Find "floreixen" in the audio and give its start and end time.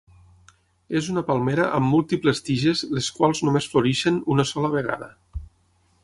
3.73-4.17